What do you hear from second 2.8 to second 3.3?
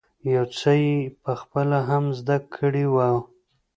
وو.